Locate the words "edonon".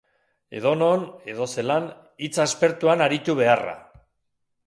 0.59-1.03